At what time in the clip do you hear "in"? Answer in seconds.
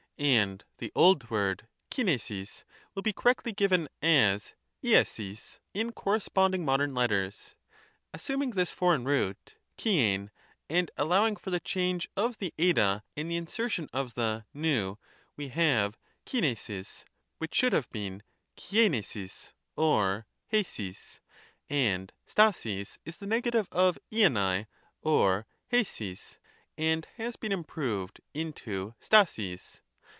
5.73-5.91